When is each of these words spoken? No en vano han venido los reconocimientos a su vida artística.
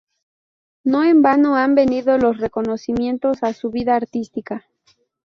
No 0.83 1.03
en 1.03 1.21
vano 1.21 1.55
han 1.55 1.75
venido 1.75 2.17
los 2.17 2.39
reconocimientos 2.39 3.43
a 3.43 3.53
su 3.53 3.69
vida 3.69 3.95
artística. 3.95 4.65